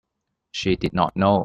She 0.51 0.77
did 0.77 0.93
not 0.93 1.15
know. 1.15 1.37